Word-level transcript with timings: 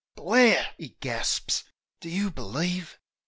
"Blair!" 0.15 0.73
he 0.79 0.95
gasps. 0.99 1.63
"Do 1.99 2.09
you 2.09 2.31
believe? 2.31 2.97